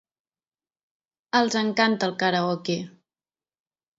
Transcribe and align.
Els 1.41 1.57
encanta 1.61 2.09
el 2.09 2.15
karaoke. 2.23 2.79